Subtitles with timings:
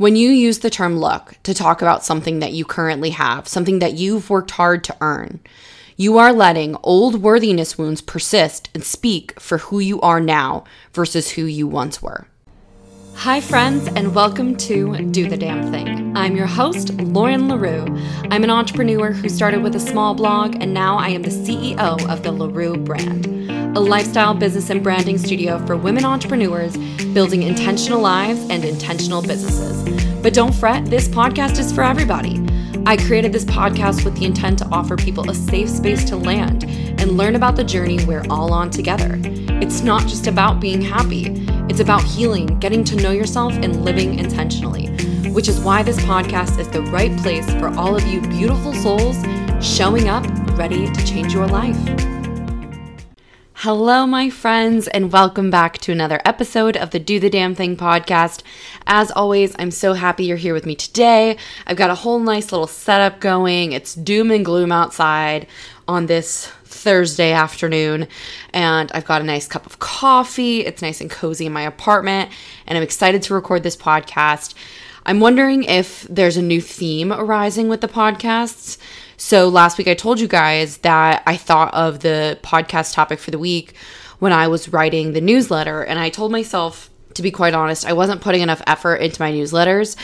[0.00, 3.80] When you use the term luck to talk about something that you currently have, something
[3.80, 5.40] that you've worked hard to earn,
[5.94, 11.32] you are letting old worthiness wounds persist and speak for who you are now versus
[11.32, 12.26] who you once were.
[13.16, 16.16] Hi, friends, and welcome to Do the Damn Thing.
[16.16, 17.84] I'm your host, Lauren LaRue.
[18.30, 22.08] I'm an entrepreneur who started with a small blog, and now I am the CEO
[22.08, 26.76] of the LaRue brand, a lifestyle business and branding studio for women entrepreneurs
[27.14, 29.84] building intentional lives and intentional businesses.
[30.22, 32.44] But don't fret, this podcast is for everybody.
[32.84, 36.64] I created this podcast with the intent to offer people a safe space to land
[36.64, 39.20] and learn about the journey we're all on together.
[39.62, 41.26] It's not just about being happy,
[41.68, 44.88] it's about healing, getting to know yourself, and living intentionally,
[45.30, 49.16] which is why this podcast is the right place for all of you beautiful souls
[49.64, 50.26] showing up
[50.58, 52.19] ready to change your life.
[53.62, 57.76] Hello, my friends, and welcome back to another episode of the Do the Damn Thing
[57.76, 58.42] podcast.
[58.86, 61.36] As always, I'm so happy you're here with me today.
[61.66, 63.72] I've got a whole nice little setup going.
[63.72, 65.46] It's doom and gloom outside
[65.86, 68.08] on this Thursday afternoon,
[68.54, 70.60] and I've got a nice cup of coffee.
[70.60, 72.30] It's nice and cozy in my apartment,
[72.66, 74.54] and I'm excited to record this podcast.
[75.04, 78.78] I'm wondering if there's a new theme arising with the podcasts.
[79.20, 83.30] So last week I told you guys that I thought of the podcast topic for
[83.30, 83.74] the week
[84.18, 85.82] when I was writing the newsletter.
[85.82, 89.30] And I told myself, to be quite honest, I wasn't putting enough effort into my
[89.30, 89.94] newsletters.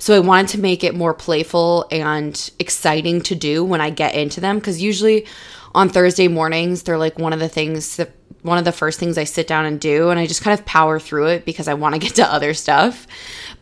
[0.00, 4.16] So I wanted to make it more playful and exciting to do when I get
[4.16, 4.58] into them.
[4.58, 5.28] Because usually
[5.72, 8.10] on Thursday mornings, they're like one of the things that
[8.42, 10.10] one of the first things I sit down and do.
[10.10, 12.52] And I just kind of power through it because I want to get to other
[12.54, 13.06] stuff.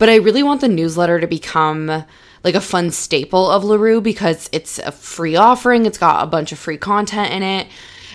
[0.03, 1.87] But I really want the newsletter to become
[2.43, 5.87] like a fun staple of LaRue because it's a free offering.
[5.87, 7.69] It's got a bunch of free content in it.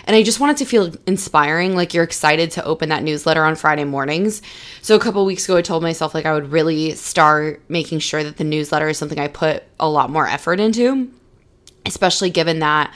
[0.04, 3.42] And I just want it to feel inspiring, like you're excited to open that newsletter
[3.42, 4.42] on Friday mornings.
[4.82, 8.22] So a couple weeks ago, I told myself like I would really start making sure
[8.22, 11.10] that the newsletter is something I put a lot more effort into,
[11.86, 12.92] especially given that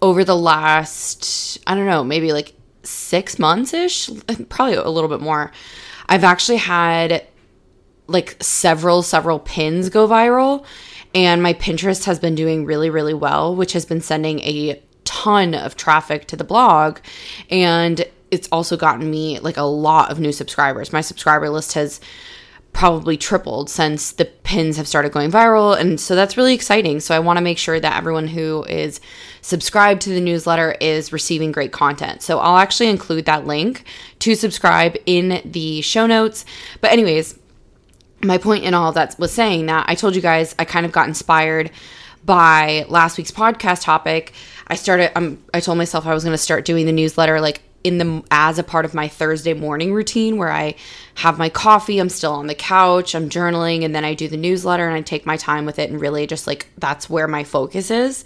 [0.00, 2.54] over the last, I don't know, maybe like
[2.84, 4.08] six months ish,
[4.48, 5.50] probably a little bit more,
[6.08, 7.26] I've actually had
[8.08, 10.64] like several several pins go viral
[11.14, 15.54] and my Pinterest has been doing really really well, which has been sending a ton
[15.54, 16.98] of traffic to the blog
[17.50, 20.92] and it's also gotten me like a lot of new subscribers.
[20.92, 22.00] My subscriber list has
[22.78, 25.76] probably tripled since the pins have started going viral.
[25.76, 27.00] And so that's really exciting.
[27.00, 29.00] So I want to make sure that everyone who is
[29.40, 32.22] subscribed to the newsletter is receiving great content.
[32.22, 33.84] So I'll actually include that link
[34.20, 36.44] to subscribe in the show notes.
[36.80, 37.36] But, anyways,
[38.22, 40.92] my point in all that was saying that I told you guys I kind of
[40.92, 41.70] got inspired
[42.24, 44.32] by last week's podcast topic.
[44.66, 47.62] I started um, I told myself I was going to start doing the newsletter like
[47.84, 50.74] in the as a part of my Thursday morning routine where I
[51.14, 54.36] have my coffee, I'm still on the couch, I'm journaling and then I do the
[54.36, 57.44] newsletter and I take my time with it and really just like that's where my
[57.44, 58.24] focus is.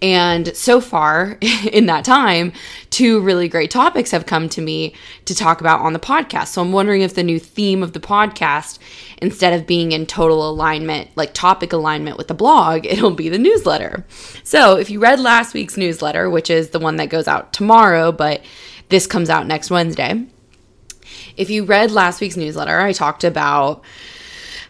[0.00, 1.38] And so far
[1.72, 2.52] in that time,
[2.90, 4.94] two really great topics have come to me
[5.24, 6.48] to talk about on the podcast.
[6.48, 8.78] So I'm wondering if the new theme of the podcast,
[9.18, 13.38] instead of being in total alignment, like topic alignment with the blog, it'll be the
[13.38, 14.04] newsletter.
[14.44, 18.12] So if you read last week's newsletter, which is the one that goes out tomorrow,
[18.12, 18.42] but
[18.88, 20.26] this comes out next Wednesday.
[21.36, 23.82] If you read last week's newsletter, I talked about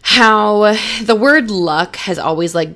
[0.01, 2.75] how the word luck has always like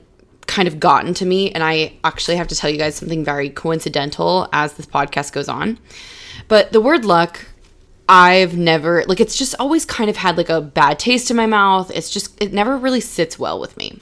[0.53, 1.51] kind of gotten to me.
[1.51, 5.49] And I actually have to tell you guys something very coincidental as this podcast goes
[5.49, 5.79] on.
[6.47, 7.45] But the word luck,
[8.07, 11.47] I've never, like, it's just always kind of had like a bad taste in my
[11.47, 11.89] mouth.
[11.91, 13.99] It's just, it never really sits well with me.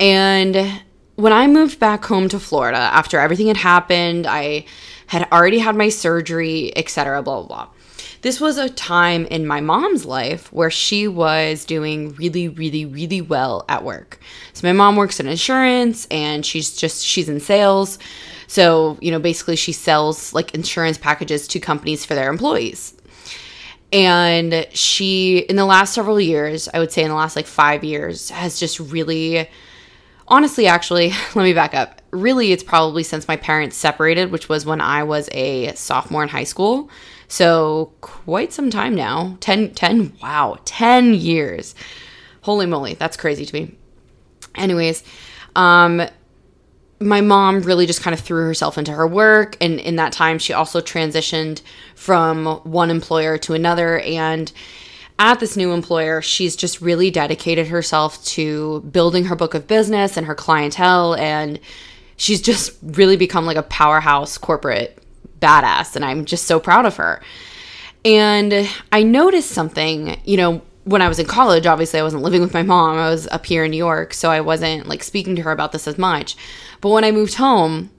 [0.00, 0.80] And
[1.16, 4.64] when I moved back home to Florida after everything had happened, I
[5.08, 7.68] had already had my surgery, etc., blah, blah, blah
[8.22, 13.20] this was a time in my mom's life where she was doing really, really, really
[13.20, 14.18] well at work.
[14.52, 17.98] So my mom works in insurance and she's just, she's in sales.
[18.46, 22.94] So, you know, basically she sells like insurance packages to companies for their employees.
[23.92, 27.84] And she, in the last several years, I would say in the last like five
[27.84, 29.48] years, has just really,
[30.26, 31.97] honestly, actually, let me back up.
[32.10, 36.28] Really, it's probably since my parents separated, which was when I was a sophomore in
[36.28, 36.88] high school.
[37.28, 41.74] So, quite some time now 10, 10, wow, 10 years.
[42.42, 43.74] Holy moly, that's crazy to me.
[44.54, 45.04] Anyways,
[45.54, 46.02] um,
[47.00, 49.56] my mom really just kind of threw herself into her work.
[49.60, 51.62] And in that time, she also transitioned
[51.94, 54.00] from one employer to another.
[54.00, 54.50] And
[55.18, 60.16] at this new employer, she's just really dedicated herself to building her book of business
[60.16, 61.14] and her clientele.
[61.14, 61.60] And
[62.18, 64.98] she's just really become like a powerhouse corporate
[65.40, 67.22] badass and I'm just so proud of her.
[68.04, 72.40] And I noticed something, you know, when I was in college, obviously I wasn't living
[72.40, 72.98] with my mom.
[72.98, 75.72] I was up here in New York, so I wasn't like speaking to her about
[75.72, 76.36] this as much.
[76.80, 77.90] But when I moved home,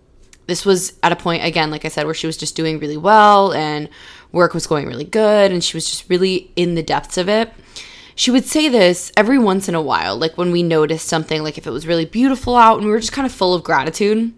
[0.48, 2.98] this was at a point again, like I said, where she was just doing really
[2.98, 3.90] well and
[4.32, 7.52] work was going really good and she was just really in the depths of it.
[8.20, 11.58] She would say this every once in a while, like when we noticed something, like
[11.58, 14.34] if it was really beautiful out and we were just kind of full of gratitude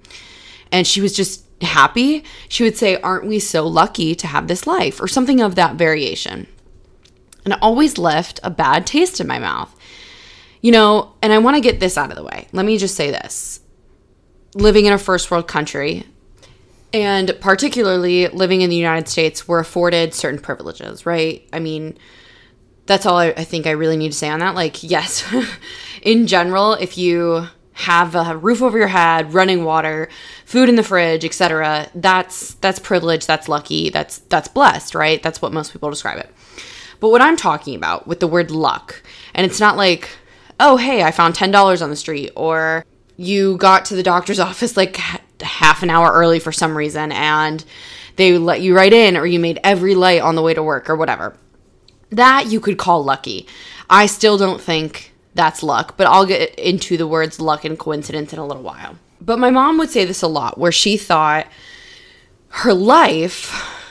[0.72, 4.68] and she was just happy, she would say, Aren't we so lucky to have this
[4.68, 5.02] life?
[5.02, 6.46] or something of that variation
[7.44, 9.76] and it always left a bad taste in my mouth.
[10.62, 12.48] You know, and I want to get this out of the way.
[12.52, 13.62] Let me just say this.
[14.54, 16.06] Living in a first world country,
[16.94, 21.48] and particularly living in the United States, we're afforded certain privileges, right?
[21.52, 21.98] I mean,
[22.86, 24.56] that's all I, I think I really need to say on that.
[24.56, 25.24] Like, yes,
[26.02, 30.10] in general, if you have a roof over your head, running water,
[30.46, 35.22] food in the fridge, etc., that's that's privilege, that's lucky, that's that's blessed, right?
[35.24, 36.30] That's what most people describe it.
[37.00, 39.02] But what I'm talking about with the word luck,
[39.34, 40.10] and it's not like,
[40.60, 42.86] oh, hey, I found $10 on the street, or
[43.18, 44.98] you got to the doctor's office like
[45.42, 47.66] half an hour early for some reason and
[48.16, 50.90] they let you right in, or you made every light on the way to work,
[50.90, 51.36] or whatever.
[52.12, 53.48] That you could call lucky.
[53.90, 58.34] I still don't think that's luck, but I'll get into the words luck and coincidence
[58.34, 58.98] in a little while.
[59.20, 61.48] But my mom would say this a lot, where she thought
[62.50, 63.50] her life,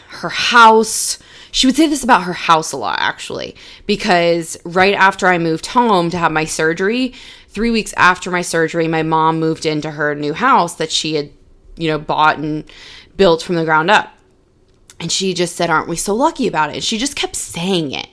[0.08, 1.18] her house,
[1.52, 3.56] she would say this about her house a lot, actually,
[3.86, 7.14] because right after I moved home to have my surgery,
[7.48, 11.30] three weeks after my surgery, my mom moved into her new house that she had,
[11.76, 12.64] you know, bought and
[13.16, 14.10] built from the ground up.
[14.98, 16.76] And she just said, Aren't we so lucky about it?
[16.76, 18.08] And she just kept saying it.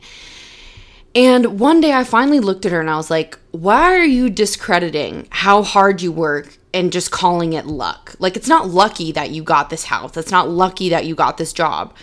[1.18, 4.30] And one day I finally looked at her and I was like, Why are you
[4.30, 8.16] discrediting how hard you work and just calling it luck?
[8.19, 10.16] Like, it's not lucky that you got this house.
[10.16, 11.96] It's not lucky that you got this job.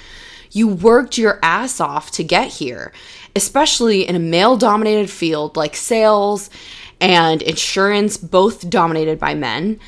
[0.50, 2.92] You worked your ass off to get here,
[3.36, 6.50] especially in a male dominated field like sales
[7.00, 9.78] and insurance, both dominated by men.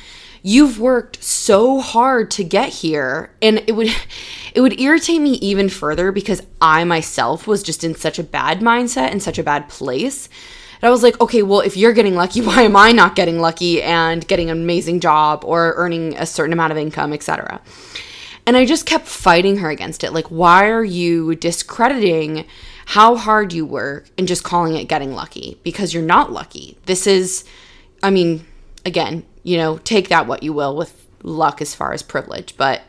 [0.43, 3.89] You've worked so hard to get here and it would
[4.53, 8.59] it would irritate me even further because I myself was just in such a bad
[8.59, 10.29] mindset and such a bad place.
[10.81, 13.39] And I was like, okay, well, if you're getting lucky, why am I not getting
[13.39, 17.61] lucky and getting an amazing job or earning a certain amount of income, etc.
[18.45, 20.13] And I just kept fighting her against it.
[20.13, 22.45] Like, why are you discrediting
[22.85, 25.59] how hard you work and just calling it getting lucky?
[25.63, 26.77] Because you're not lucky.
[26.85, 27.43] This is,
[28.01, 28.45] I mean,
[28.85, 32.81] again, you know, take that what you will with luck as far as privilege, but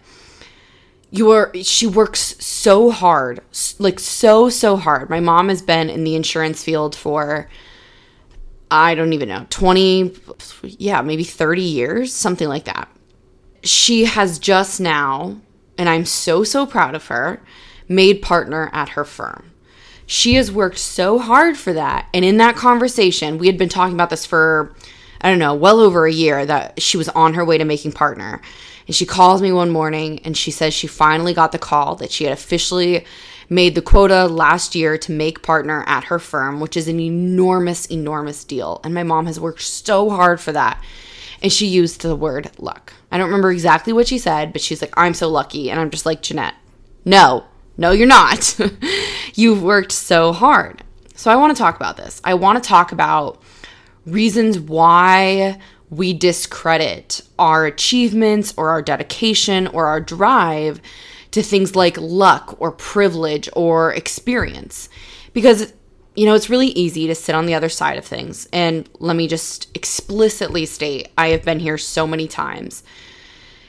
[1.11, 3.41] you are she works so hard
[3.79, 7.49] like so so hard my mom has been in the insurance field for
[8.71, 10.15] i don't even know 20
[10.63, 12.91] yeah maybe 30 years something like that
[13.65, 15.39] she has just now
[15.79, 17.41] and I'm so, so proud of her,
[17.89, 19.53] made partner at her firm.
[20.07, 22.09] She has worked so hard for that.
[22.13, 24.75] And in that conversation, we had been talking about this for,
[25.21, 27.93] I don't know, well over a year that she was on her way to making
[27.93, 28.41] partner.
[28.87, 32.11] And she calls me one morning and she says she finally got the call that
[32.11, 33.05] she had officially
[33.51, 37.87] made the quota last year to make partner at her firm, which is an enormous,
[37.87, 38.81] enormous deal.
[38.85, 40.83] And my mom has worked so hard for that
[41.43, 42.93] and she used the word luck.
[43.11, 45.71] I don't remember exactly what she said, but she's like, I'm so lucky.
[45.71, 46.55] And I'm just like, Jeanette,
[47.05, 47.45] no,
[47.77, 48.59] no, you're not.
[49.35, 50.83] You've worked so hard.
[51.15, 52.21] So I want to talk about this.
[52.25, 53.41] I want to talk about
[54.11, 55.59] reasons why
[55.91, 60.81] we discredit our achievements or our dedication or our drive
[61.31, 64.89] to things like luck or privilege or experience.
[65.33, 65.73] Because
[66.19, 68.49] you know, it's really easy to sit on the other side of things.
[68.53, 72.83] And let me just explicitly state I have been here so many times.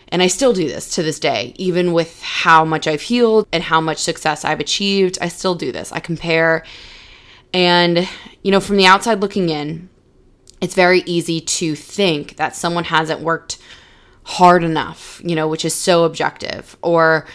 [0.08, 3.62] And I still do this to this day, even with how much I've healed and
[3.62, 5.20] how much success I've achieved.
[5.22, 5.92] I still do this.
[5.92, 6.66] I compare.
[7.54, 8.10] And,
[8.42, 9.88] you know, from the outside looking in,
[10.62, 13.58] it's very easy to think that someone hasn't worked
[14.24, 17.26] hard enough, you know, which is so objective, or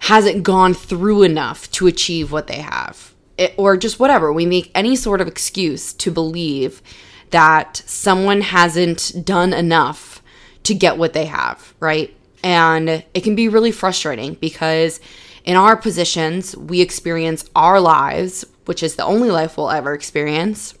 [0.00, 4.32] hasn't gone through enough to achieve what they have it, or just whatever.
[4.32, 6.82] We make any sort of excuse to believe
[7.30, 10.22] that someone hasn't done enough
[10.64, 12.14] to get what they have, right?
[12.42, 15.00] And it can be really frustrating because
[15.44, 20.74] in our positions, we experience our lives, which is the only life we'll ever experience.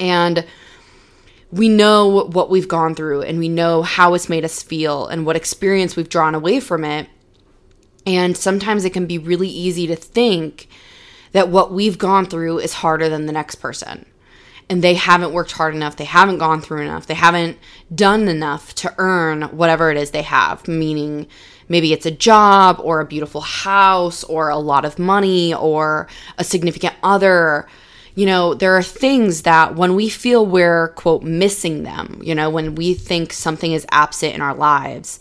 [0.00, 0.44] And
[1.50, 5.24] we know what we've gone through and we know how it's made us feel and
[5.24, 7.08] what experience we've drawn away from it.
[8.04, 10.68] And sometimes it can be really easy to think
[11.32, 14.06] that what we've gone through is harder than the next person.
[14.68, 17.56] And they haven't worked hard enough, they haven't gone through enough, they haven't
[17.94, 21.28] done enough to earn whatever it is they have, meaning
[21.68, 26.42] maybe it's a job or a beautiful house or a lot of money or a
[26.42, 27.68] significant other.
[28.16, 32.48] You know, there are things that when we feel we're, quote, missing them, you know,
[32.48, 35.20] when we think something is absent in our lives,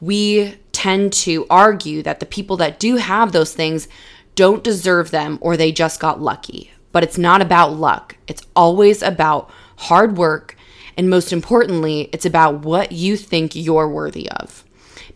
[0.00, 3.86] we tend to argue that the people that do have those things
[4.34, 6.72] don't deserve them or they just got lucky.
[6.90, 10.56] But it's not about luck, it's always about hard work.
[10.96, 14.64] And most importantly, it's about what you think you're worthy of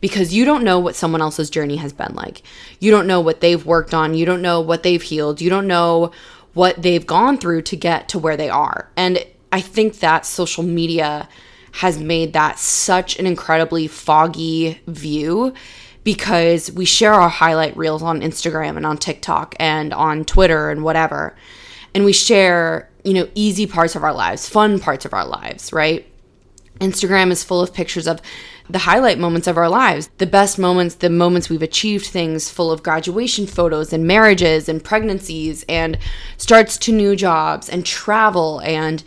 [0.01, 2.43] because you don't know what someone else's journey has been like.
[2.81, 4.15] You don't know what they've worked on.
[4.15, 5.41] You don't know what they've healed.
[5.41, 6.13] You don't know
[6.57, 8.91] what they've gone through to get to where they are.
[8.97, 9.23] And
[9.53, 11.29] I think that social media
[11.73, 15.53] has made that such an incredibly foggy view
[16.03, 20.83] because we share our highlight reels on Instagram and on TikTok and on Twitter and
[20.83, 21.37] whatever.
[21.95, 25.75] And we share, you know, easy parts of our lives, fun parts of our lives,
[25.75, 26.07] right?
[26.81, 28.23] Instagram is full of pictures of
[28.69, 32.71] the highlight moments of our lives, the best moments, the moments we've achieved things, full
[32.73, 35.99] of graduation photos and marriages and pregnancies and
[36.37, 39.05] starts to new jobs and travel and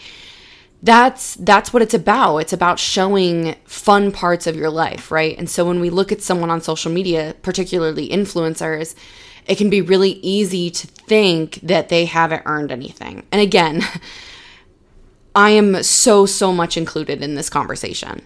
[0.81, 2.37] that's that's what it's about.
[2.37, 5.37] It's about showing fun parts of your life, right?
[5.37, 8.95] And so when we look at someone on social media, particularly influencers,
[9.45, 13.23] it can be really easy to think that they haven't earned anything.
[13.31, 13.83] And again,
[15.35, 18.21] I am so so much included in this conversation.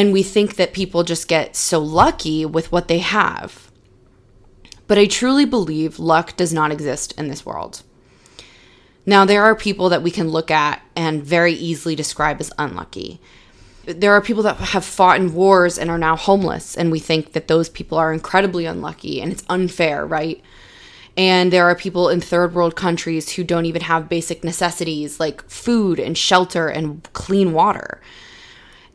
[0.00, 3.70] And we think that people just get so lucky with what they have.
[4.86, 7.82] But I truly believe luck does not exist in this world.
[9.04, 13.20] Now, there are people that we can look at and very easily describe as unlucky.
[13.84, 17.34] There are people that have fought in wars and are now homeless, and we think
[17.34, 20.42] that those people are incredibly unlucky and it's unfair, right?
[21.14, 25.46] And there are people in third world countries who don't even have basic necessities like
[25.50, 28.00] food and shelter and clean water.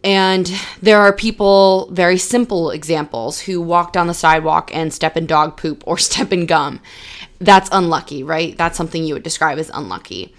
[0.05, 5.25] And there are people, very simple examples, who walk down the sidewalk and step in
[5.25, 6.79] dog poop or step in gum.
[7.39, 8.55] That's unlucky, right?
[8.55, 10.33] That's something you would describe as unlucky.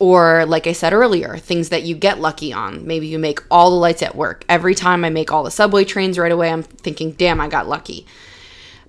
[0.00, 2.84] Or, like I said earlier, things that you get lucky on.
[2.84, 4.44] Maybe you make all the lights at work.
[4.48, 7.68] Every time I make all the subway trains right away, I'm thinking, damn, I got
[7.68, 8.04] lucky.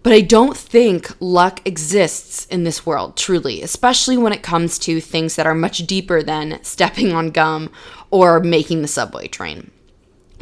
[0.01, 4.99] But I don't think luck exists in this world, truly, especially when it comes to
[4.99, 7.69] things that are much deeper than stepping on gum
[8.09, 9.69] or making the subway train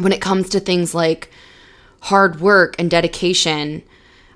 [0.01, 1.31] when it comes to things like
[2.01, 3.83] hard work and dedication,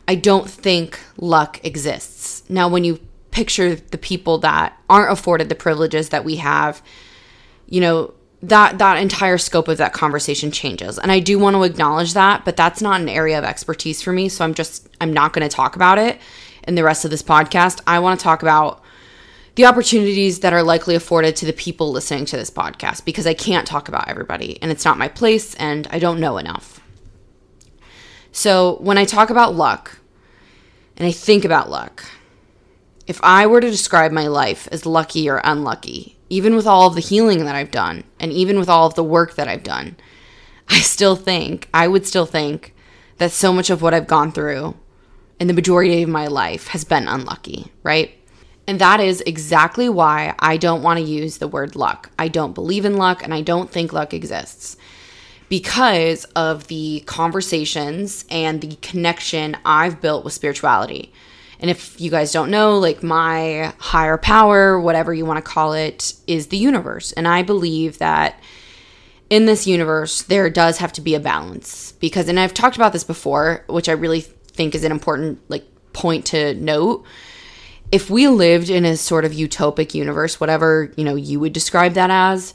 [0.07, 2.43] I don't think luck exists.
[2.49, 2.99] Now, when you
[3.31, 6.81] picture the people that aren't afforded the privileges that we have,
[7.67, 10.99] you know, that that entire scope of that conversation changes.
[10.99, 14.13] And I do want to acknowledge that, but that's not an area of expertise for
[14.13, 16.19] me, so I'm just I'm not going to talk about it
[16.67, 17.81] in the rest of this podcast.
[17.87, 18.83] I want to talk about
[19.55, 23.33] the opportunities that are likely afforded to the people listening to this podcast because I
[23.33, 26.81] can't talk about everybody and it's not my place and I don't know enough.
[28.31, 29.97] So, when I talk about luck
[30.97, 32.03] and I think about luck,
[33.07, 36.95] if I were to describe my life as lucky or unlucky, even with all of
[36.95, 39.95] the healing that I've done and even with all of the work that I've done,
[40.67, 42.73] I still think, I would still think
[43.17, 44.75] that so much of what I've gone through
[45.39, 48.11] in the majority of my life has been unlucky, right?
[48.67, 52.09] And that is exactly why I don't want to use the word luck.
[52.17, 54.75] I don't believe in luck and I don't think luck exists
[55.49, 61.13] because of the conversations and the connection I've built with spirituality.
[61.59, 65.73] And if you guys don't know, like my higher power, whatever you want to call
[65.73, 67.11] it, is the universe.
[67.13, 68.39] And I believe that
[69.29, 72.93] in this universe, there does have to be a balance because, and I've talked about
[72.93, 77.05] this before, which I really think is an important like point to note
[77.95, 81.93] if we lived in a sort of utopic universe, whatever, you know, you would describe
[81.93, 82.53] that as,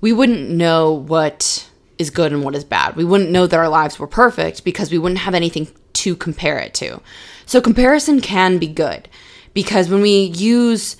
[0.00, 1.68] we wouldn't know what
[1.98, 2.96] is good and what is bad.
[2.96, 6.58] We wouldn't know that our lives were perfect because we wouldn't have anything to compare
[6.58, 7.02] it to.
[7.44, 9.06] So comparison can be good
[9.52, 10.96] because when we use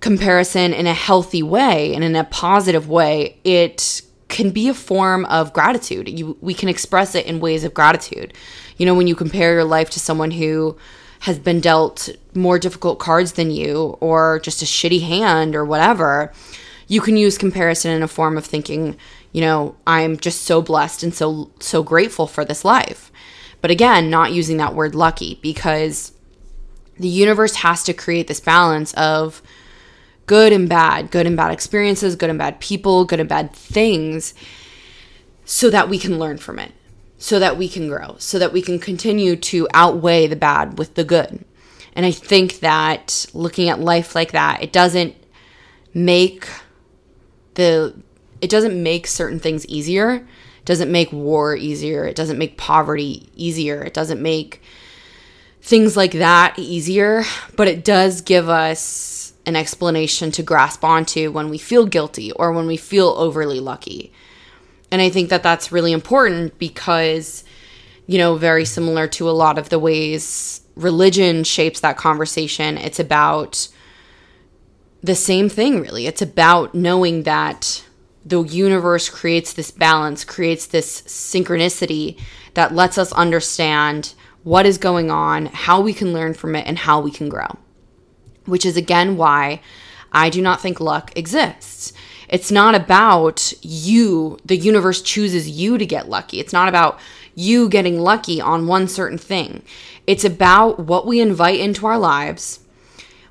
[0.00, 5.24] comparison in a healthy way and in a positive way, it can be a form
[5.24, 6.10] of gratitude.
[6.10, 8.34] You, we can express it in ways of gratitude.
[8.76, 10.76] You know, when you compare your life to someone who
[11.20, 16.32] has been dealt more difficult cards than you or just a shitty hand or whatever,
[16.86, 18.96] you can use comparison in a form of thinking,
[19.32, 23.12] you know, I'm just so blessed and so so grateful for this life.
[23.60, 26.12] But again, not using that word lucky because
[26.98, 29.42] the universe has to create this balance of
[30.26, 34.34] good and bad, good and bad experiences, good and bad people, good and bad things
[35.44, 36.72] so that we can learn from it
[37.18, 40.94] so that we can grow, so that we can continue to outweigh the bad with
[40.94, 41.44] the good.
[41.94, 45.16] And I think that looking at life like that, it doesn't
[45.92, 46.48] make
[47.54, 47.94] the
[48.40, 50.10] it doesn't make certain things easier.
[50.12, 52.04] It doesn't make war easier.
[52.04, 53.82] It doesn't make poverty easier.
[53.82, 54.62] It doesn't make
[55.60, 57.24] things like that easier,
[57.56, 62.52] but it does give us an explanation to grasp onto when we feel guilty or
[62.52, 64.12] when we feel overly lucky.
[64.90, 67.44] And I think that that's really important because,
[68.06, 73.00] you know, very similar to a lot of the ways religion shapes that conversation, it's
[73.00, 73.68] about
[75.02, 76.06] the same thing, really.
[76.06, 77.84] It's about knowing that
[78.24, 82.20] the universe creates this balance, creates this synchronicity
[82.54, 84.14] that lets us understand
[84.44, 87.58] what is going on, how we can learn from it, and how we can grow.
[88.44, 89.60] Which is again why
[90.12, 91.92] I do not think luck exists.
[92.28, 96.40] It's not about you, the universe chooses you to get lucky.
[96.40, 96.98] It's not about
[97.34, 99.62] you getting lucky on one certain thing.
[100.06, 102.60] It's about what we invite into our lives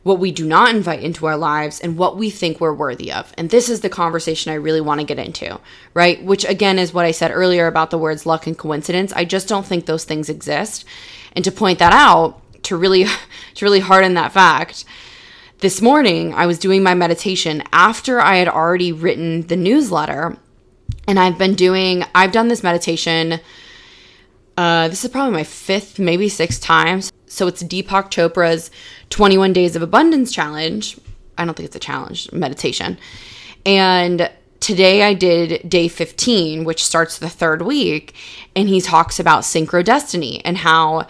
[0.08, 3.34] what we do not invite into our lives, and what we think we're worthy of.
[3.38, 5.60] And this is the conversation I really want to get into,
[5.94, 6.24] right?
[6.24, 9.12] Which again is what I said earlier about the words luck and coincidence.
[9.14, 10.86] I just don't think those things exist.
[11.34, 13.06] And to point that out, to really
[13.56, 14.86] to really harden that fact,
[15.60, 20.38] this morning I was doing my meditation after I had already written the newsletter
[21.08, 23.40] and I've been doing I've done this meditation
[24.58, 27.12] uh, this is probably my fifth, maybe sixth times.
[27.28, 28.72] So it's Deepak Chopra's
[29.12, 31.00] 21 Days of Abundance Challenge.
[31.38, 32.98] I don't think it's a challenge, meditation.
[33.68, 38.16] And today I did day 15, which starts the third week.
[38.56, 41.06] And he talks about synchro destiny and how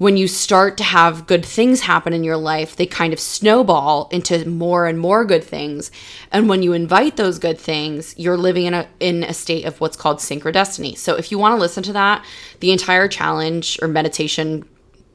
[0.00, 4.08] when you start to have good things happen in your life, they kind of snowball
[4.10, 5.90] into more and more good things.
[6.32, 9.78] And when you invite those good things, you're living in a in a state of
[9.78, 10.96] what's called synchrodestiny.
[10.96, 12.24] So if you want to listen to that,
[12.60, 14.66] the entire challenge or meditation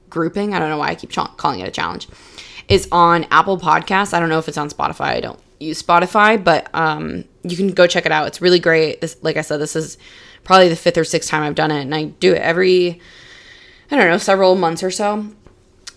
[0.08, 2.08] grouping, I don't know why I keep ch- calling it a challenge,
[2.68, 4.14] is on Apple Podcasts.
[4.14, 5.06] I don't know if it's on Spotify.
[5.06, 8.28] I don't use Spotify, but um, you can go check it out.
[8.28, 9.02] It's really great.
[9.02, 9.98] This, like I said, this is
[10.44, 13.02] probably the fifth or sixth time I've done it, and I do it every
[13.92, 15.26] I don't know, several months or so.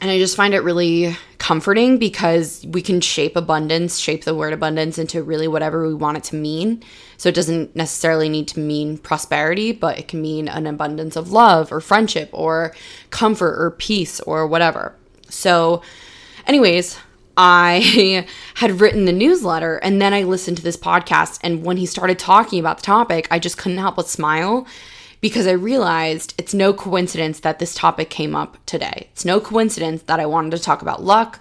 [0.01, 4.53] And I just find it really comforting because we can shape abundance, shape the word
[4.53, 6.83] abundance into really whatever we want it to mean.
[7.17, 11.33] So it doesn't necessarily need to mean prosperity, but it can mean an abundance of
[11.33, 12.75] love or friendship or
[13.11, 14.95] comfort or peace or whatever.
[15.31, 15.83] So,
[16.47, 16.99] anyways,
[17.37, 21.41] I had written the newsletter and then I listened to this podcast.
[21.43, 24.67] And when he started talking about the topic, I just couldn't help but smile
[25.21, 29.09] because I realized it's no coincidence that this topic came up today.
[29.13, 31.41] It's no coincidence that I wanted to talk about luck.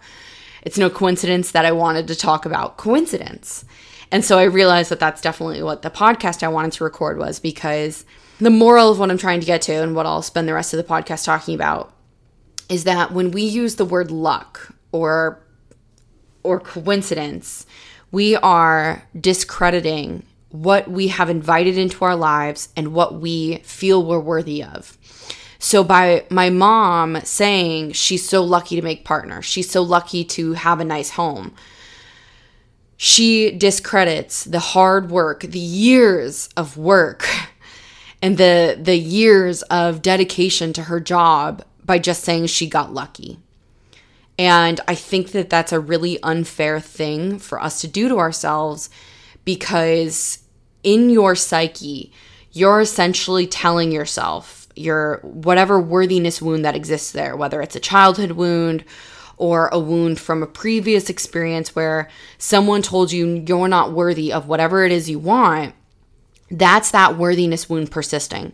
[0.63, 3.65] It's no coincidence that I wanted to talk about coincidence.
[4.11, 7.39] And so I realized that that's definitely what the podcast I wanted to record was
[7.39, 8.05] because
[8.39, 10.73] the moral of what I'm trying to get to and what I'll spend the rest
[10.73, 11.93] of the podcast talking about
[12.69, 15.43] is that when we use the word luck or
[16.43, 17.65] or coincidence,
[18.11, 24.19] we are discrediting what we have invited into our lives and what we feel we're
[24.19, 24.97] worthy of.
[25.60, 30.53] So, by my mom saying she's so lucky to make partner, she's so lucky to
[30.53, 31.53] have a nice home,
[32.95, 37.27] she discredits the hard work, the years of work,
[38.21, 43.39] and the, the years of dedication to her job by just saying she got lucky.
[44.39, 48.89] And I think that that's a really unfair thing for us to do to ourselves
[49.47, 50.39] because
[50.83, 52.12] in your psyche,
[52.51, 58.31] you're essentially telling yourself your whatever worthiness wound that exists there, whether it's a childhood
[58.31, 58.83] wound
[59.38, 64.49] or a wound from a previous experience where someone told you you're not worthy of
[64.49, 65.73] whatever it is you want,
[66.49, 68.53] that's that worthiness wound persisting.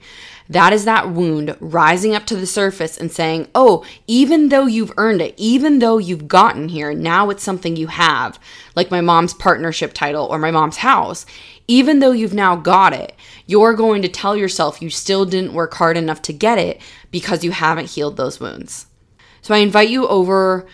[0.50, 4.92] That is that wound rising up to the surface and saying, Oh, even though you've
[4.98, 8.40] earned it, even though you've gotten here, now it's something you have,
[8.76, 11.26] like my mom's partnership title or my mom's house.
[11.68, 15.74] Even though you've now got it, you're going to tell yourself you still didn't work
[15.76, 18.88] hard enough to get it because you haven't healed those wounds.
[19.42, 20.66] So I invite you over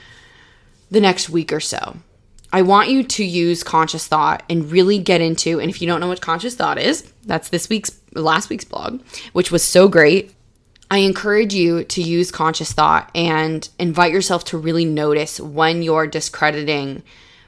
[0.89, 1.97] the next week or so.
[2.51, 5.99] I want you to use conscious thought and really get into, and if you don't
[5.99, 9.01] know what conscious thought is, that's this week's, last week's blog,
[9.33, 10.33] which was so great.
[10.89, 16.07] I encourage you to use conscious thought and invite yourself to really notice when you're
[16.07, 17.03] discrediting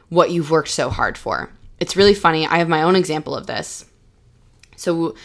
[0.10, 1.50] what you've worked so hard for.
[1.80, 2.46] It's really funny.
[2.46, 3.86] I have my own example of this.
[4.76, 5.16] So,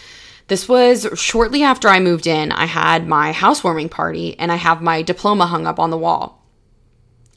[0.49, 2.53] this was shortly after I moved in.
[2.53, 6.41] I had my housewarming party and I have my diploma hung up on the wall.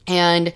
[0.06, 0.52] And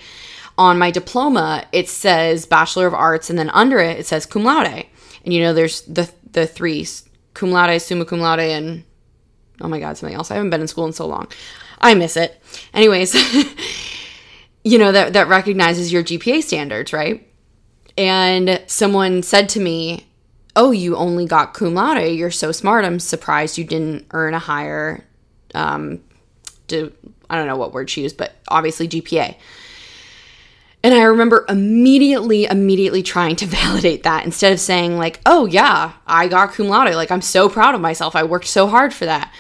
[0.57, 4.45] on my diploma, it says Bachelor of Arts, and then under it, it says cum
[4.45, 4.87] laude.
[5.25, 6.87] And you know, there's the the three
[7.35, 8.85] cum laude, summa cum laude, and
[9.61, 10.31] oh my god, something else.
[10.31, 11.29] I haven't been in school in so long.
[11.81, 12.41] I miss it.
[12.73, 13.15] Anyways,
[14.65, 17.27] you know that that recognizes your GPA standards, right?
[17.97, 20.07] And someone said to me,
[20.55, 22.13] "Oh, you only got cum laude.
[22.13, 22.85] You're so smart.
[22.85, 25.05] I'm surprised you didn't earn a higher
[25.55, 26.01] um
[26.69, 26.93] to
[27.29, 29.35] I don't know what word she used, but obviously GPA."
[30.85, 35.95] And I remember immediately, immediately trying to validate that instead of saying, like, oh, yeah,
[36.07, 36.95] I got cum laude.
[36.95, 38.15] Like, I'm so proud of myself.
[38.15, 39.33] I worked so hard for that.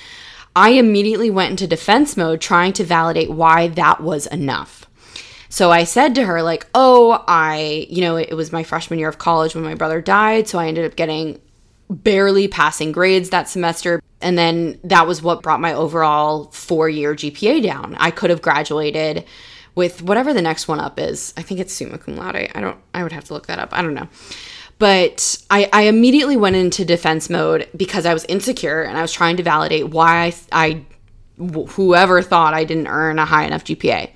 [0.56, 4.86] I immediately went into defense mode trying to validate why that was enough.
[5.50, 9.08] So I said to her, like, oh, I, you know, it was my freshman year
[9.08, 10.48] of college when my brother died.
[10.48, 11.40] So I ended up getting
[11.90, 14.02] barely passing grades that semester.
[14.22, 17.96] And then that was what brought my overall four year GPA down.
[17.98, 19.26] I could have graduated
[19.74, 21.34] with whatever the next one up is.
[21.36, 22.50] I think it's summa cum laude.
[22.54, 23.70] I don't, I would have to look that up.
[23.72, 24.08] I don't know.
[24.78, 29.12] But I, I immediately went into defense mode because I was insecure and I was
[29.12, 30.84] trying to validate why I,
[31.38, 34.10] I whoever thought I didn't earn a high enough GPA.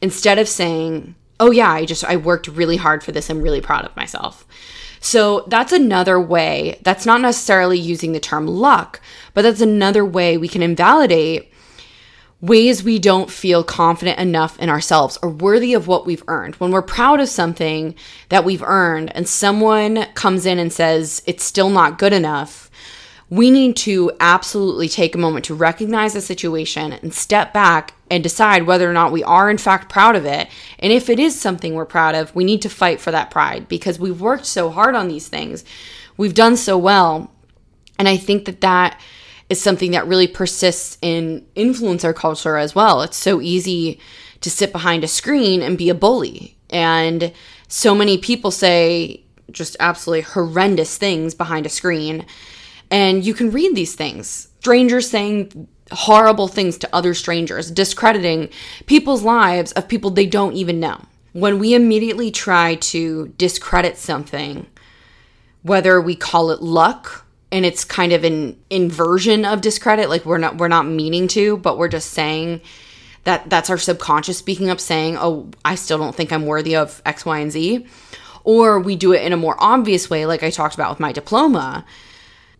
[0.00, 3.28] Instead of saying, oh yeah, I just, I worked really hard for this.
[3.30, 4.46] I'm really proud of myself.
[5.00, 6.78] So that's another way.
[6.82, 9.00] That's not necessarily using the term luck,
[9.32, 11.49] but that's another way we can invalidate
[12.40, 16.54] ways we don't feel confident enough in ourselves or worthy of what we've earned.
[16.54, 17.94] When we're proud of something
[18.30, 22.70] that we've earned and someone comes in and says it's still not good enough,
[23.28, 28.24] we need to absolutely take a moment to recognize the situation and step back and
[28.24, 30.48] decide whether or not we are in fact proud of it.
[30.80, 33.68] And if it is something we're proud of, we need to fight for that pride
[33.68, 35.64] because we've worked so hard on these things.
[36.16, 37.30] We've done so well.
[38.00, 39.00] And I think that that
[39.50, 43.02] is something that really persists in influencer culture as well.
[43.02, 44.00] It's so easy
[44.40, 46.56] to sit behind a screen and be a bully.
[46.70, 47.32] And
[47.68, 52.24] so many people say just absolutely horrendous things behind a screen.
[52.90, 54.48] And you can read these things.
[54.60, 58.48] Strangers saying horrible things to other strangers, discrediting
[58.86, 61.04] people's lives of people they don't even know.
[61.32, 64.66] When we immediately try to discredit something,
[65.62, 70.38] whether we call it luck and it's kind of an inversion of discredit like we're
[70.38, 72.60] not we're not meaning to but we're just saying
[73.24, 77.02] that that's our subconscious speaking up saying oh i still don't think i'm worthy of
[77.04, 77.86] x y and z.
[78.42, 81.12] Or we do it in a more obvious way like i talked about with my
[81.12, 81.84] diploma.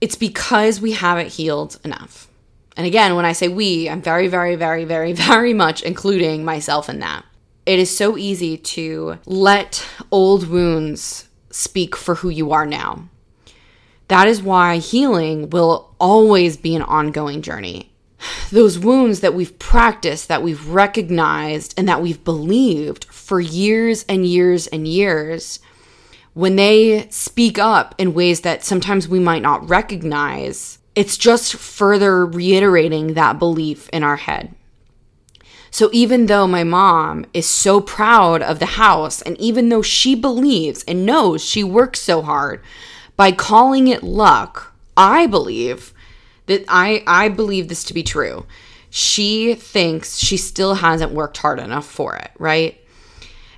[0.00, 2.29] It's because we haven't healed enough.
[2.76, 6.88] And again when i say we i'm very very very very very much including myself
[6.88, 7.24] in that.
[7.66, 13.09] It is so easy to let old wounds speak for who you are now
[14.11, 17.92] that is why healing will always be an ongoing journey.
[18.51, 24.27] Those wounds that we've practiced, that we've recognized, and that we've believed for years and
[24.27, 25.61] years and years,
[26.35, 32.27] when they speak up in ways that sometimes we might not recognize, it's just further
[32.27, 34.55] reiterating that belief in our head.
[35.70, 40.16] So even though my mom is so proud of the house, and even though she
[40.16, 42.61] believes and knows she works so hard,
[43.21, 45.93] by calling it luck, I believe
[46.47, 48.47] that I I believe this to be true.
[48.89, 52.81] She thinks she still hasn't worked hard enough for it, right?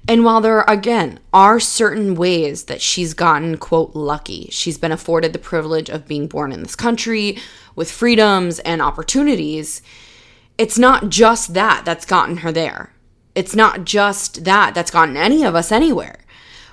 [0.09, 5.33] And while there again are certain ways that she's gotten quote lucky, she's been afforded
[5.33, 7.39] the privilege of being born in this country
[7.77, 9.81] with freedoms and opportunities,
[10.59, 12.93] it's not just that that's gotten her there.
[13.37, 16.22] It's not just that that's gotten any of us anywhere.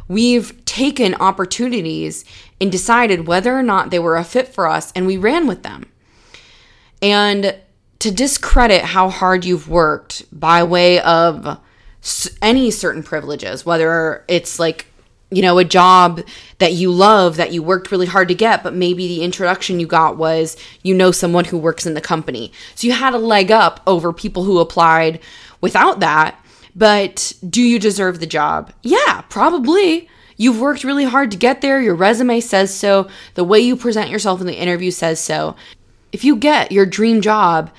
[0.09, 2.25] We've taken opportunities
[2.59, 5.63] and decided whether or not they were a fit for us, and we ran with
[5.63, 5.85] them.
[7.01, 7.55] And
[7.99, 11.59] to discredit how hard you've worked by way of
[12.41, 14.87] any certain privileges, whether it's like,
[15.31, 16.21] you know, a job
[16.57, 19.85] that you love that you worked really hard to get, but maybe the introduction you
[19.85, 22.51] got was you know someone who works in the company.
[22.73, 25.19] So you had a leg up over people who applied
[25.61, 26.43] without that.
[26.75, 28.71] But do you deserve the job?
[28.83, 30.09] Yeah, probably.
[30.37, 31.81] You've worked really hard to get there.
[31.81, 33.09] Your resume says so.
[33.33, 35.55] The way you present yourself in the interview says so.
[36.11, 37.71] If you get your dream job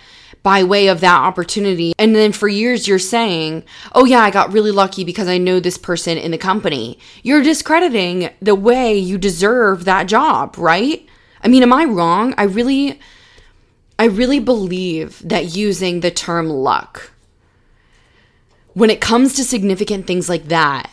[0.42, 4.52] by way of that opportunity, and then for years you're saying, oh, yeah, I got
[4.52, 9.18] really lucky because I know this person in the company, you're discrediting the way you
[9.18, 11.06] deserve that job, right?
[11.42, 12.34] I mean, am I wrong?
[12.36, 13.00] I really.
[13.98, 17.10] I really believe that using the term luck
[18.74, 20.90] when it comes to significant things like that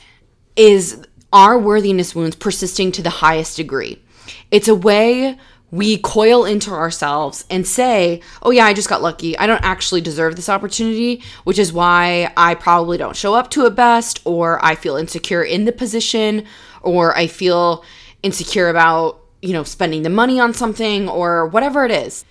[0.56, 4.02] is our worthiness wounds persisting to the highest degree.
[4.50, 5.38] It's a way
[5.70, 9.38] we coil into ourselves and say, oh, yeah, I just got lucky.
[9.38, 13.66] I don't actually deserve this opportunity, which is why I probably don't show up to
[13.66, 16.46] it best, or I feel insecure in the position,
[16.82, 17.84] or I feel
[18.24, 22.24] insecure about, you know, spending the money on something, or whatever it is.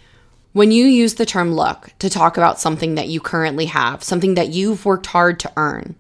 [0.56, 4.36] When you use the term luck to talk about something that you currently have, something
[4.36, 5.96] that you've worked hard to earn,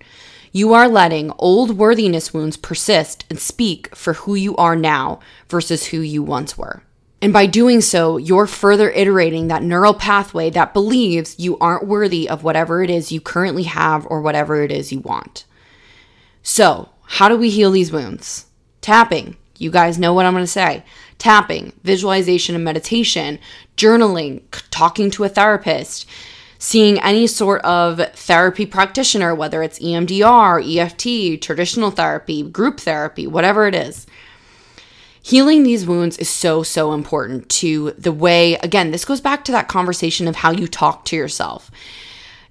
[0.50, 5.84] you are letting old worthiness wounds persist and speak for who you are now versus
[5.84, 6.82] who you once were.
[7.20, 12.26] And by doing so, you're further iterating that neural pathway that believes you aren't worthy
[12.26, 15.44] of whatever it is you currently have or whatever it is you want.
[16.42, 18.46] So, how do we heal these wounds?
[18.80, 19.36] Tapping.
[19.58, 20.82] You guys know what I'm going to say.
[21.18, 23.38] Tapping, visualization and meditation,
[23.76, 26.06] journaling, talking to a therapist,
[26.58, 33.66] seeing any sort of therapy practitioner, whether it's EMDR, EFT, traditional therapy, group therapy, whatever
[33.66, 34.06] it is.
[35.22, 39.52] Healing these wounds is so, so important to the way, again, this goes back to
[39.52, 41.70] that conversation of how you talk to yourself.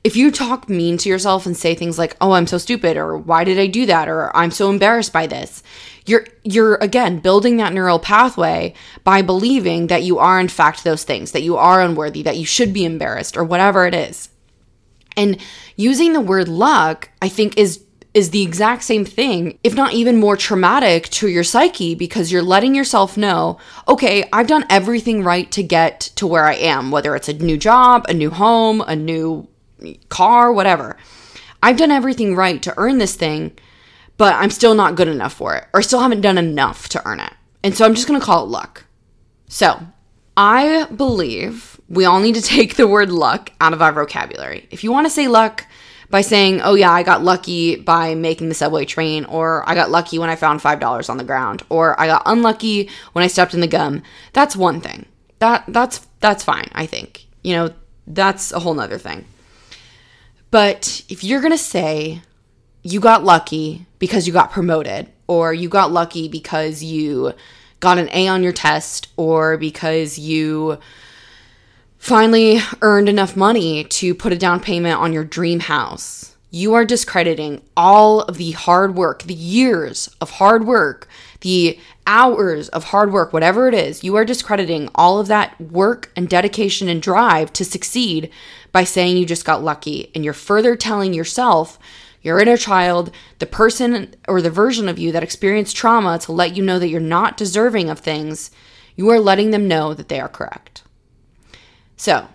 [0.03, 3.17] If you talk mean to yourself and say things like, "Oh, I'm so stupid," or
[3.17, 5.63] "Why did I do that?" or "I'm so embarrassed by this,"
[6.05, 11.03] you're you're again building that neural pathway by believing that you are in fact those
[11.03, 14.29] things, that you are unworthy, that you should be embarrassed or whatever it is.
[15.17, 15.37] And
[15.75, 17.81] using the word luck, I think is
[18.13, 22.41] is the exact same thing, if not even more traumatic to your psyche because you're
[22.41, 27.13] letting yourself know, okay, I've done everything right to get to where I am, whether
[27.13, 29.49] it's a new job, a new home, a new
[30.07, 30.95] car, whatever.
[31.61, 33.51] I've done everything right to earn this thing
[34.17, 37.19] but I'm still not good enough for it or still haven't done enough to earn
[37.19, 37.33] it.
[37.63, 38.85] And so I'm just going to call it luck.
[39.47, 39.79] So
[40.37, 44.67] I believe we all need to take the word luck out of our vocabulary.
[44.71, 45.65] If you want to say luck
[46.09, 49.89] by saying, oh yeah, I got lucky by making the subway train, or I got
[49.89, 53.53] lucky when I found $5 on the ground, or I got unlucky when I stepped
[53.53, 55.07] in the gum, that's one thing.
[55.39, 57.25] That that's that's fine, I think.
[57.43, 57.73] You know,
[58.07, 59.25] that's a whole nother thing.
[60.51, 62.21] But if you're gonna say
[62.83, 67.33] you got lucky because you got promoted, or you got lucky because you
[67.79, 70.77] got an A on your test, or because you
[71.97, 76.35] finally earned enough money to put a down payment on your dream house.
[76.51, 81.07] You are discrediting all of the hard work, the years of hard work,
[81.41, 84.03] the hours of hard work, whatever it is.
[84.03, 88.29] You are discrediting all of that work and dedication and drive to succeed
[88.71, 90.11] by saying you just got lucky.
[90.13, 91.79] And you're further telling yourself
[92.25, 96.57] your inner child, the person or the version of you that experienced trauma to let
[96.57, 98.49] you know that you're not deserving of things,
[98.95, 100.81] you are letting them know that they are correct.
[101.95, 102.27] So,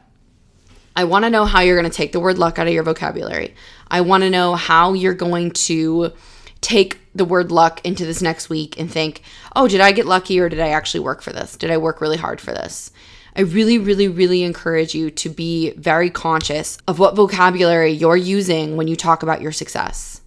[0.95, 2.85] I want to know how you're going to take the word luck out of your
[2.85, 3.57] vocabulary.
[3.89, 6.13] I want to know how you're going to
[6.61, 9.23] take the word luck into this next week and think,
[9.57, 11.57] oh, did I get lucky or did I actually work for this?
[11.57, 12.93] Did I work really hard for this?
[13.37, 18.77] I really, really, really encourage you to be very conscious of what vocabulary you're using
[18.77, 20.21] when you talk about your success.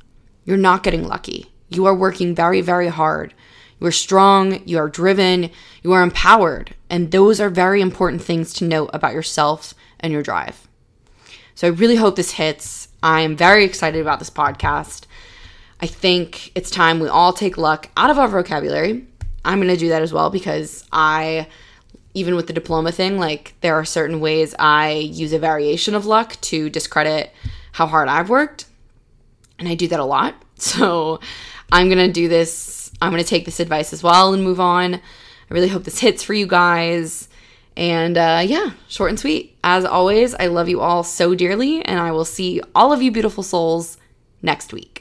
[0.45, 1.51] You're not getting lucky.
[1.69, 3.33] You are working very, very hard.
[3.79, 5.49] You are strong, you are driven,
[5.81, 6.73] you are empowered.
[6.89, 10.67] And those are very important things to note about yourself and your drive.
[11.55, 12.87] So I really hope this hits.
[13.01, 15.05] I'm very excited about this podcast.
[15.81, 19.05] I think it's time we all take luck out of our vocabulary.
[19.43, 21.47] I'm going to do that as well because I
[22.13, 26.05] even with the diploma thing, like there are certain ways I use a variation of
[26.05, 27.31] luck to discredit
[27.73, 28.65] how hard I've worked.
[29.59, 30.35] And I do that a lot.
[30.55, 31.19] So
[31.73, 32.89] I'm going to do this.
[33.01, 34.93] I'm going to take this advice as well and move on.
[34.93, 34.99] I
[35.49, 37.27] really hope this hits for you guys.
[37.75, 39.57] And uh, yeah, short and sweet.
[39.63, 43.11] As always, I love you all so dearly, and I will see all of you
[43.11, 43.97] beautiful souls
[44.41, 44.92] next week.